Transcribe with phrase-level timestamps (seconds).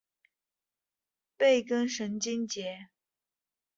[1.37, 2.87] 背根神经节。